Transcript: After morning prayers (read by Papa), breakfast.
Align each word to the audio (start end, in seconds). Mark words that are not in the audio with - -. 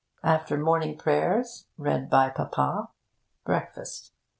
After 0.23 0.57
morning 0.57 0.97
prayers 0.97 1.67
(read 1.77 2.09
by 2.09 2.29
Papa), 2.31 2.89
breakfast. 3.45 4.13